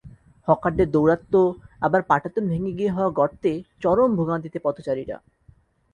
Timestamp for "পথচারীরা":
4.59-5.17